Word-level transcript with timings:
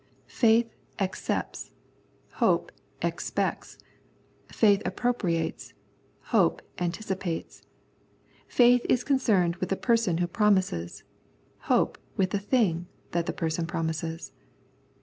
Faith 0.25 0.73
accepts; 0.97 1.69
hope 2.41 2.71
expects. 3.03 3.77
Faith 4.51 4.81
appropriates; 4.83 5.73
hope 6.33 6.63
an 6.79 6.91
ticipates. 6.91 7.61
Faith 8.47 8.83
is 8.89 9.03
concerned 9.03 9.57
with 9.57 9.69
the 9.69 9.77
per 9.77 9.95
son 9.97 10.17
who 10.17 10.25
promises; 10.25 11.03
hope 11.69 11.99
with 12.17 12.31
the 12.31 12.39
thing 12.39 12.87
that 13.11 13.27
theperson 13.27 13.67
promises. 13.67 14.31